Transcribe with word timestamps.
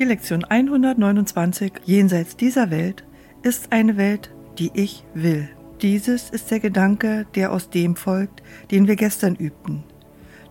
Die 0.00 0.06
Lektion 0.06 0.44
129 0.44 1.72
Jenseits 1.84 2.34
dieser 2.34 2.70
Welt 2.70 3.04
ist 3.42 3.70
eine 3.70 3.98
Welt, 3.98 4.30
die 4.58 4.70
ich 4.72 5.04
will. 5.12 5.50
Dieses 5.82 6.30
ist 6.30 6.50
der 6.50 6.58
Gedanke, 6.58 7.26
der 7.34 7.52
aus 7.52 7.68
dem 7.68 7.96
folgt, 7.96 8.42
den 8.70 8.88
wir 8.88 8.96
gestern 8.96 9.34
übten. 9.34 9.84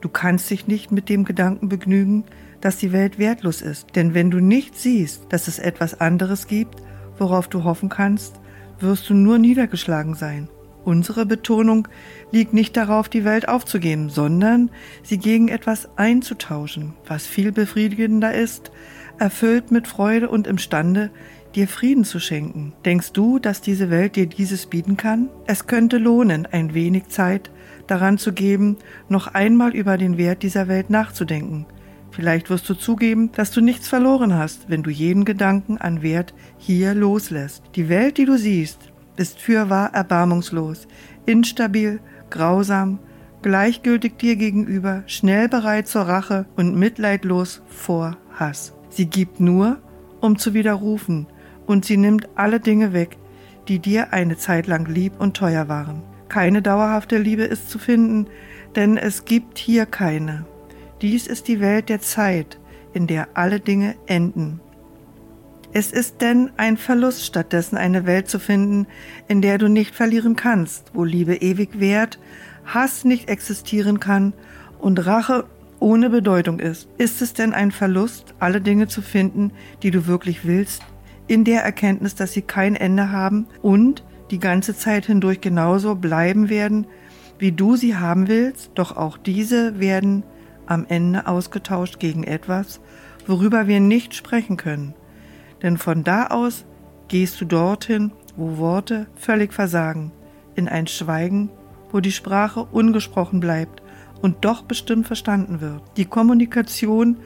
Du 0.01 0.09
kannst 0.09 0.51
dich 0.51 0.67
nicht 0.67 0.91
mit 0.91 1.09
dem 1.09 1.25
Gedanken 1.25 1.67
begnügen, 1.67 2.25
dass 2.61 2.77
die 2.77 2.91
Welt 2.91 3.17
wertlos 3.17 3.63
ist, 3.63 3.95
denn 3.95 4.13
wenn 4.13 4.29
du 4.29 4.39
nicht 4.39 4.77
siehst, 4.77 5.23
dass 5.29 5.47
es 5.47 5.57
etwas 5.57 5.99
anderes 5.99 6.45
gibt, 6.45 6.83
worauf 7.17 7.47
du 7.47 7.63
hoffen 7.63 7.89
kannst, 7.89 8.39
wirst 8.79 9.09
du 9.09 9.15
nur 9.15 9.39
niedergeschlagen 9.39 10.13
sein. 10.13 10.47
Unsere 10.85 11.25
Betonung 11.25 11.87
liegt 12.31 12.53
nicht 12.53 12.77
darauf, 12.77 13.09
die 13.09 13.25
Welt 13.25 13.47
aufzugeben, 13.47 14.09
sondern 14.09 14.69
sie 15.01 15.17
gegen 15.17 15.47
etwas 15.47 15.89
einzutauschen, 15.97 16.93
was 17.07 17.25
viel 17.25 17.51
befriedigender 17.51 18.31
ist, 18.31 18.71
erfüllt 19.19 19.71
mit 19.71 19.87
Freude 19.87 20.29
und 20.29 20.47
imstande, 20.47 21.11
dir 21.55 21.67
Frieden 21.67 22.03
zu 22.03 22.19
schenken. 22.19 22.73
Denkst 22.85 23.13
du, 23.13 23.39
dass 23.39 23.61
diese 23.61 23.89
Welt 23.89 24.15
dir 24.15 24.27
dieses 24.27 24.65
bieten 24.65 24.97
kann? 24.97 25.29
Es 25.47 25.67
könnte 25.67 25.97
lohnen, 25.97 26.47
ein 26.51 26.73
wenig 26.73 27.07
Zeit 27.07 27.51
daran 27.87 28.17
zu 28.17 28.33
geben, 28.33 28.77
noch 29.07 29.27
einmal 29.27 29.75
über 29.75 29.97
den 29.97 30.17
Wert 30.17 30.43
dieser 30.43 30.67
Welt 30.67 30.89
nachzudenken. 30.89 31.65
Vielleicht 32.11 32.49
wirst 32.49 32.67
du 32.69 32.73
zugeben, 32.73 33.31
dass 33.33 33.51
du 33.51 33.61
nichts 33.61 33.87
verloren 33.87 34.33
hast, 34.33 34.69
wenn 34.69 34.83
du 34.83 34.89
jeden 34.89 35.25
Gedanken 35.25 35.77
an 35.77 36.01
Wert 36.01 36.33
hier 36.57 36.93
loslässt. 36.93 37.63
Die 37.75 37.89
Welt, 37.89 38.17
die 38.17 38.25
du 38.25 38.37
siehst, 38.37 38.91
ist 39.15 39.39
fürwahr 39.39 39.93
erbarmungslos, 39.93 40.87
instabil, 41.25 41.99
grausam, 42.29 42.99
gleichgültig 43.41 44.17
dir 44.17 44.35
gegenüber, 44.35 45.03
schnell 45.07 45.49
bereit 45.49 45.87
zur 45.87 46.03
Rache 46.03 46.45
und 46.55 46.75
mitleidlos 46.75 47.61
vor 47.67 48.17
Hass. 48.33 48.73
Sie 48.89 49.05
gibt 49.05 49.39
nur, 49.39 49.77
um 50.21 50.37
zu 50.37 50.53
widerrufen, 50.53 51.27
und 51.65 51.85
sie 51.85 51.97
nimmt 51.97 52.27
alle 52.35 52.59
Dinge 52.59 52.93
weg, 52.93 53.17
die 53.67 53.79
dir 53.79 54.11
eine 54.11 54.37
Zeit 54.37 54.65
lang 54.65 54.87
lieb 54.87 55.13
und 55.19 55.37
teuer 55.37 55.67
waren. 55.69 56.01
Keine 56.27 56.61
dauerhafte 56.61 57.17
Liebe 57.17 57.43
ist 57.43 57.69
zu 57.69 57.77
finden, 57.77 58.27
denn 58.75 58.97
es 58.97 59.25
gibt 59.25 59.57
hier 59.57 59.85
keine. 59.85 60.45
Dies 61.01 61.27
ist 61.27 61.47
die 61.47 61.59
Welt 61.59 61.89
der 61.89 62.01
Zeit, 62.01 62.59
in 62.93 63.07
der 63.07 63.29
alle 63.35 63.59
Dinge 63.59 63.95
enden. 64.07 64.59
Es 65.71 65.91
ist 65.91 66.21
denn 66.21 66.49
ein 66.57 66.77
Verlust, 66.77 67.25
stattdessen 67.25 67.77
eine 67.77 68.07
Welt 68.07 68.27
zu 68.27 68.39
finden, 68.39 68.87
in 69.27 69.41
der 69.41 69.59
du 69.59 69.67
nicht 69.67 69.93
verlieren 69.93 70.35
kannst, 70.35 70.91
wo 70.95 71.03
Liebe 71.03 71.35
ewig 71.35 71.79
währt, 71.79 72.19
Hass 72.65 73.05
nicht 73.05 73.29
existieren 73.29 73.99
kann 73.99 74.33
und 74.79 75.05
Rache 75.05 75.45
ohne 75.79 76.09
Bedeutung 76.09 76.59
ist. 76.59 76.89
Ist 76.97 77.21
es 77.21 77.33
denn 77.33 77.53
ein 77.53 77.71
Verlust, 77.71 78.33
alle 78.39 78.61
Dinge 78.61 78.87
zu 78.87 79.01
finden, 79.01 79.51
die 79.83 79.91
du 79.91 80.07
wirklich 80.07 80.45
willst, 80.45 80.83
in 81.27 81.43
der 81.43 81.63
Erkenntnis, 81.63 82.15
dass 82.15 82.33
sie 82.33 82.41
kein 82.41 82.75
Ende 82.75 83.11
haben 83.11 83.47
und 83.61 84.03
die 84.31 84.39
ganze 84.39 84.75
Zeit 84.75 85.05
hindurch 85.05 85.41
genauso 85.41 85.95
bleiben 85.95 86.49
werden, 86.49 86.87
wie 87.37 87.51
du 87.51 87.75
sie 87.75 87.95
haben 87.95 88.27
willst, 88.27 88.71
doch 88.75 88.97
auch 88.97 89.17
diese 89.17 89.79
werden 89.79 90.23
am 90.65 90.85
Ende 90.87 91.27
ausgetauscht 91.27 91.99
gegen 91.99 92.23
etwas, 92.23 92.79
worüber 93.27 93.67
wir 93.67 93.79
nicht 93.79 94.13
sprechen 94.13 94.57
können 94.57 94.93
denn 95.61 95.77
von 95.77 96.03
da 96.03 96.27
aus 96.27 96.65
gehst 97.07 97.39
du 97.41 97.45
dorthin, 97.45 98.11
wo 98.35 98.57
Worte 98.57 99.07
völlig 99.15 99.53
versagen, 99.53 100.11
in 100.55 100.67
ein 100.67 100.87
Schweigen, 100.87 101.49
wo 101.91 101.99
die 101.99 102.11
Sprache 102.11 102.63
ungesprochen 102.63 103.39
bleibt 103.39 103.81
und 104.21 104.45
doch 104.45 104.63
bestimmt 104.63 105.07
verstanden 105.07 105.61
wird. 105.61 105.81
Die 105.97 106.05
Kommunikation 106.05 107.17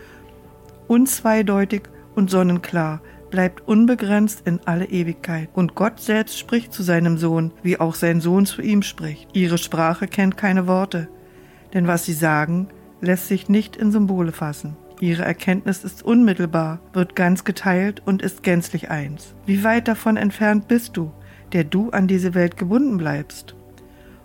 unzweideutig 0.88 1.84
und 2.16 2.30
sonnenklar 2.30 3.02
bleibt 3.34 3.68
unbegrenzt 3.68 4.44
in 4.46 4.60
alle 4.66 4.86
Ewigkeit. 4.86 5.50
Und 5.54 5.74
Gott 5.74 6.00
selbst 6.00 6.38
spricht 6.38 6.72
zu 6.72 6.84
seinem 6.84 7.18
Sohn, 7.18 7.52
wie 7.64 7.80
auch 7.80 7.96
sein 7.96 8.22
Sohn 8.22 8.46
zu 8.46 8.62
ihm 8.62 8.84
spricht. 8.84 9.28
Ihre 9.34 9.58
Sprache 9.58 10.08
kennt 10.08 10.38
keine 10.38 10.68
Worte, 10.68 11.08
denn 11.74 11.88
was 11.88 12.06
sie 12.06 12.14
sagen, 12.14 12.68
lässt 13.02 13.28
sich 13.28 13.50
nicht 13.50 13.76
in 13.76 13.92
Symbole 13.92 14.32
fassen. 14.32 14.76
Ihre 15.00 15.24
Erkenntnis 15.24 15.84
ist 15.84 16.04
unmittelbar, 16.04 16.80
wird 16.94 17.16
ganz 17.16 17.44
geteilt 17.44 18.04
und 18.06 18.22
ist 18.22 18.44
gänzlich 18.44 18.92
eins. 18.92 19.34
Wie 19.46 19.64
weit 19.64 19.88
davon 19.88 20.16
entfernt 20.16 20.68
bist 20.68 20.96
du, 20.96 21.12
der 21.54 21.64
du 21.64 21.90
an 21.90 22.08
diese 22.08 22.36
Welt 22.36 22.56
gebunden 22.56 22.98
bleibst? 22.98 23.56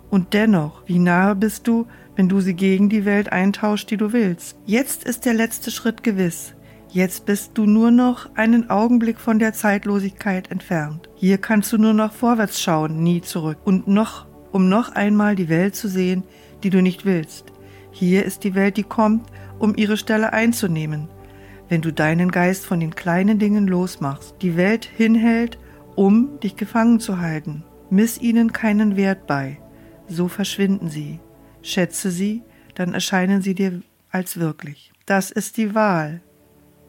Und 0.09 0.33
dennoch, 0.33 0.83
wie 0.87 0.99
nahe 0.99 1.35
bist 1.35 1.67
du, 1.67 1.87
wenn 2.15 2.29
du 2.29 2.41
sie 2.41 2.53
gegen 2.53 2.89
die 2.89 3.05
Welt 3.05 3.31
eintauscht, 3.31 3.91
die 3.91 3.97
du 3.97 4.11
willst? 4.11 4.57
Jetzt 4.65 5.03
ist 5.03 5.25
der 5.25 5.33
letzte 5.33 5.71
Schritt 5.71 6.03
gewiss. 6.03 6.55
Jetzt 6.91 7.27
bist 7.27 7.51
du 7.53 7.65
nur 7.65 7.91
noch 7.91 8.35
einen 8.35 8.71
Augenblick 8.71 9.19
von 9.19 9.37
der 9.37 9.53
Zeitlosigkeit 9.53 10.49
entfernt. 10.49 11.07
Hier 11.15 11.37
kannst 11.37 11.71
du 11.71 11.77
nur 11.77 11.93
noch 11.93 12.13
vorwärts 12.13 12.59
schauen, 12.59 13.03
nie 13.03 13.21
zurück. 13.21 13.59
Und 13.63 13.87
noch, 13.87 14.25
um 14.51 14.69
noch 14.69 14.95
einmal 14.95 15.35
die 15.35 15.49
Welt 15.49 15.75
zu 15.75 15.87
sehen, 15.87 16.23
die 16.63 16.71
du 16.71 16.81
nicht 16.81 17.05
willst. 17.05 17.53
Hier 17.91 18.25
ist 18.25 18.43
die 18.43 18.55
Welt, 18.55 18.77
die 18.77 18.83
kommt, 18.83 19.27
um 19.59 19.75
ihre 19.75 19.97
Stelle 19.97 20.33
einzunehmen, 20.33 21.09
wenn 21.67 21.81
du 21.81 21.93
deinen 21.93 22.31
Geist 22.31 22.65
von 22.65 22.79
den 22.79 22.95
kleinen 22.95 23.37
Dingen 23.37 23.67
losmachst, 23.67 24.35
die 24.41 24.57
Welt 24.57 24.85
hinhält, 24.85 25.59
um 25.95 26.39
dich 26.39 26.55
gefangen 26.55 26.99
zu 26.99 27.19
halten. 27.19 27.63
Miss 27.91 28.19
ihnen 28.19 28.51
keinen 28.51 28.95
Wert 28.95 29.27
bei, 29.27 29.59
so 30.09 30.27
verschwinden 30.27 30.89
sie. 30.89 31.19
Schätze 31.61 32.11
sie, 32.11 32.43
dann 32.75 32.93
erscheinen 32.93 33.41
sie 33.41 33.55
dir 33.55 33.81
als 34.11 34.39
wirklich. 34.39 34.91
Das 35.05 35.31
ist 35.31 35.57
die 35.57 35.75
Wahl. 35.75 36.21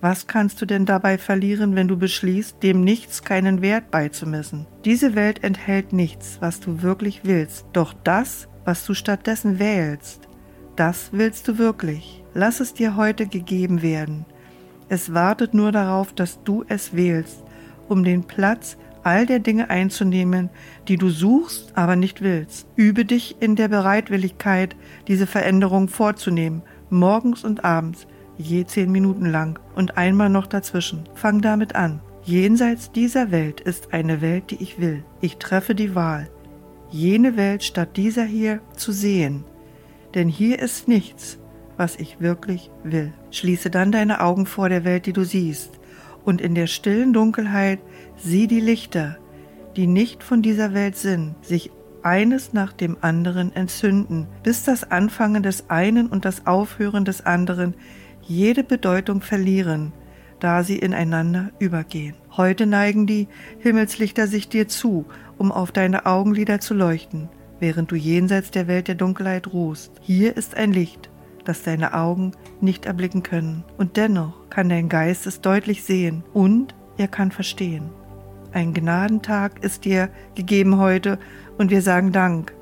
Was 0.01 0.27
kannst 0.27 0.63
du 0.63 0.67
denn 0.67 0.87
dabei 0.87 1.19
verlieren, 1.19 1.75
wenn 1.77 1.89
du 1.89 1.99
beschließt, 1.99 2.63
dem 2.63 2.83
Nichts 2.83 3.23
keinen 3.23 3.61
Wert 3.61 3.91
beizumessen? 3.91 4.67
Diese 4.85 5.15
Welt 5.15 5.45
enthält 5.45 5.93
nichts, 5.93 6.39
was 6.41 6.61
du 6.61 6.81
wirklich 6.83 7.21
willst, 7.25 7.67
doch 7.75 7.93
das, 7.93 8.49
was 8.65 8.87
du 8.87 8.95
stattdessen 8.95 9.59
wählst, 9.59 10.29
das 10.77 11.11
willst 11.13 11.47
du 11.49 11.59
wirklich. 11.59 12.23
Lass 12.33 12.61
es 12.61 12.73
dir 12.73 12.97
heute 12.97 13.27
gegeben 13.27 13.83
werden. 13.83 14.25
Es 14.89 15.13
wartet 15.13 15.53
nur 15.53 15.73
darauf, 15.73 16.15
dass 16.15 16.43
du 16.43 16.65
es 16.69 16.95
wählst, 16.95 17.43
um 17.89 18.03
den 18.03 18.25
Platz 18.25 18.79
all 19.11 19.27
der 19.27 19.41
Dinge 19.41 19.71
einzunehmen, 19.71 20.51
die 20.87 20.97
du 20.97 21.11
suchst, 21.11 21.73
aber 21.75 21.97
nicht 21.97 22.23
willst. 22.23 22.69
Übe 22.77 23.05
dich 23.05 23.37
in 23.41 23.57
der 23.57 23.67
Bereitwilligkeit, 23.67 24.77
diese 25.09 25.27
Veränderung 25.27 25.89
vorzunehmen, 25.89 26.63
morgens 26.91 27.43
und 27.43 27.65
abends, 27.65 28.07
je 28.39 28.65
zehn 28.65 28.93
Minuten 28.93 29.27
lang 29.27 29.59
und 29.75 29.97
einmal 29.97 30.31
noch 30.31 30.47
dazwischen. 30.47 31.09
Fang 31.15 31.41
damit 31.41 31.75
an. 31.75 32.01
Jenseits 32.23 32.93
dieser 32.93 33.33
Welt 33.33 33.61
ist 33.61 33.93
eine 33.93 34.21
Welt, 34.21 34.53
die 34.53 34.63
ich 34.63 34.79
will. 34.79 35.03
Ich 35.21 35.39
treffe 35.39 35.75
die 35.75 35.97
Wahl, 35.97 36.31
jene 36.91 37.37
Welt 37.37 37.65
statt 37.65 37.97
dieser 37.97 38.25
hier 38.25 38.61
zu 38.77 38.93
sehen. 38.93 39.43
Denn 40.15 40.29
hier 40.29 40.61
ist 40.61 40.87
nichts, 40.87 41.39
was 41.77 41.97
ich 41.97 42.21
wirklich 42.21 42.71
will. 42.85 43.13
Schließe 43.33 43.71
dann 43.71 43.91
deine 43.91 44.21
Augen 44.21 44.47
vor 44.47 44.69
der 44.69 44.85
Welt, 44.85 45.07
die 45.07 45.13
du 45.13 45.25
siehst, 45.25 45.80
und 46.25 46.41
in 46.41 46.55
der 46.55 46.67
stillen 46.67 47.13
Dunkelheit 47.13 47.81
sieh 48.17 48.47
die 48.47 48.61
Lichter, 48.61 49.19
die 49.77 49.87
nicht 49.87 50.23
von 50.23 50.43
dieser 50.43 50.75
Welt 50.75 50.97
sind, 50.97 51.35
sich 51.43 51.71
eines 52.03 52.53
nach 52.53 52.73
dem 52.73 52.97
anderen 53.01 53.55
entzünden, 53.55 54.27
bis 54.43 54.65
das 54.65 54.91
Anfangen 54.91 55.43
des 55.43 55.69
einen 55.69 56.07
und 56.09 56.25
das 56.25 56.47
Aufhören 56.47 57.05
des 57.05 57.25
anderen 57.25 57.75
jede 58.23 58.65
Bedeutung 58.65 59.21
verlieren, 59.21 59.93
da 60.39 60.63
sie 60.63 60.79
ineinander 60.79 61.51
übergehen. 61.59 62.15
Heute 62.37 62.67
neigen 62.67 63.07
die 63.07 63.29
Himmelslichter 63.59 64.27
sich 64.27 64.49
dir 64.49 64.69
zu, 64.69 65.05
um 65.37 65.53
auf 65.53 65.73
deine 65.73 66.07
Augenlider 66.07 66.61
zu 66.61 66.75
leuchten, 66.75 67.29
während 67.59 67.91
du 67.91 67.97
jenseits 67.97 68.51
der 68.51 68.67
Welt 68.67 68.89
der 68.89 68.95
Dunkelheit 68.95 69.53
ruhst. 69.53 69.93
Hier 70.01 70.37
ist 70.37 70.57
ein 70.57 70.73
Licht, 70.73 71.10
das 71.45 71.63
deine 71.63 71.95
Augen 71.95 72.33
nicht 72.61 72.87
erblicken 72.87 73.23
können. 73.23 73.65
Und 73.79 73.97
dennoch 73.97 74.49
kann 74.51 74.69
dein 74.69 74.89
Geist 74.89 75.27
es 75.27 75.41
deutlich 75.41 75.85
sehen 75.85 76.25
und 76.33 76.75
er 76.97 77.09
kann 77.09 77.31
verstehen. 77.31 77.91
Ein 78.53 78.75
Gnadentag 78.75 79.63
ist 79.63 79.85
dir 79.85 80.11
gegeben 80.35 80.79
heute 80.79 81.19
und 81.57 81.71
wir 81.71 81.83
sagen 81.83 82.13
Dank. 82.13 82.53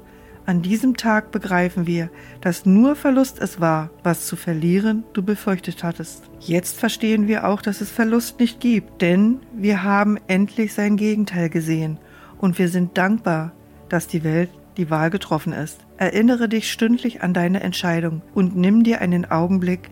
An 0.44 0.62
diesem 0.62 0.96
Tag 0.96 1.30
begreifen 1.30 1.86
wir, 1.86 2.08
dass 2.40 2.64
nur 2.64 2.96
Verlust 2.96 3.38
es 3.38 3.60
war, 3.60 3.90
was 4.02 4.26
zu 4.26 4.34
verlieren 4.34 5.04
du 5.12 5.22
befürchtet 5.22 5.84
hattest. 5.84 6.24
Jetzt 6.40 6.78
verstehen 6.78 7.28
wir 7.28 7.46
auch, 7.46 7.60
dass 7.60 7.82
es 7.82 7.90
Verlust 7.90 8.40
nicht 8.40 8.58
gibt, 8.58 9.02
denn 9.02 9.40
wir 9.52 9.82
haben 9.82 10.18
endlich 10.26 10.72
sein 10.72 10.96
Gegenteil 10.96 11.50
gesehen 11.50 11.98
und 12.38 12.58
wir 12.58 12.68
sind 12.68 12.96
dankbar, 12.96 13.52
dass 13.90 14.06
die 14.06 14.24
Welt 14.24 14.48
die 14.78 14.90
Wahl 14.90 15.10
getroffen 15.10 15.52
ist. 15.52 15.84
Erinnere 15.98 16.48
dich 16.48 16.70
stündlich 16.70 17.22
an 17.22 17.34
deine 17.34 17.60
Entscheidung 17.60 18.22
und 18.34 18.56
nimm 18.56 18.84
dir 18.84 19.00
einen 19.00 19.30
Augenblick, 19.30 19.90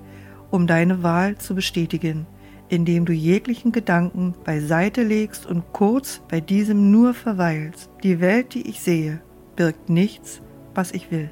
um 0.50 0.66
deine 0.66 1.02
Wahl 1.02 1.36
zu 1.36 1.54
bestätigen, 1.54 2.26
indem 2.68 3.04
du 3.04 3.12
jeglichen 3.12 3.72
Gedanken 3.72 4.34
beiseite 4.44 5.02
legst 5.02 5.44
und 5.44 5.72
kurz 5.72 6.22
bei 6.28 6.40
diesem 6.40 6.90
nur 6.90 7.12
verweilst. 7.12 7.90
Die 8.02 8.20
Welt, 8.20 8.54
die 8.54 8.68
ich 8.68 8.80
sehe, 8.80 9.20
birgt 9.56 9.90
nichts, 9.90 10.40
was 10.74 10.92
ich 10.92 11.10
will. 11.10 11.30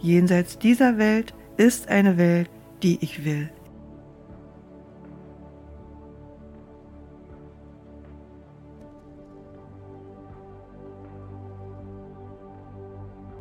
Jenseits 0.00 0.58
dieser 0.58 0.98
Welt 0.98 1.32
ist 1.56 1.88
eine 1.88 2.18
Welt, 2.18 2.50
die 2.82 2.98
ich 3.00 3.24
will. 3.24 3.50